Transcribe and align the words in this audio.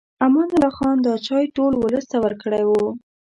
امان 0.25 0.47
الله 0.55 0.71
خان 0.77 0.97
دا 1.07 1.13
چای 1.27 1.45
ټول 1.55 1.73
ولس 1.77 2.05
ته 2.11 2.17
ورکړی 2.25 2.63
و. 2.65 2.71